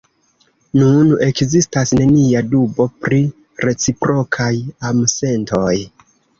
[0.79, 3.21] Nun ekzistas nenia dubo pri
[3.69, 4.51] reciprokaj
[4.93, 5.75] amsentoj.